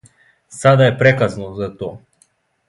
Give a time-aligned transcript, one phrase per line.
[0.59, 1.91] Сада је прекасно за то.